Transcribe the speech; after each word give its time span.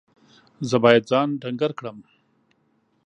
زه 0.69 0.75
باید 0.83 1.03
ځان 1.11 1.27
ډنګر 1.41 1.71
کړم. 1.79 1.97